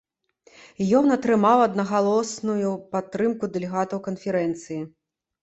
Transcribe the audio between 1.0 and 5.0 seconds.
атрымаў аднагалосную падтрымку дэлегатаў канферэнцыі.